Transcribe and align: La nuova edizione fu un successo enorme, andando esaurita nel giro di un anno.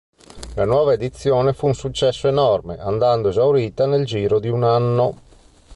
La 0.55 0.65
nuova 0.65 0.93
edizione 0.93 1.53
fu 1.53 1.67
un 1.67 1.75
successo 1.75 2.27
enorme, 2.27 2.79
andando 2.79 3.29
esaurita 3.29 3.85
nel 3.85 4.03
giro 4.03 4.39
di 4.39 4.49
un 4.49 4.63
anno. 4.63 5.15